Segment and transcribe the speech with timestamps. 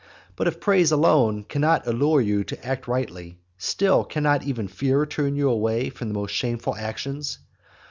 [0.35, 5.47] But if praise cannot allure you to act rightly, still cannot even fear turn you
[5.47, 7.37] away from the most shameful actions?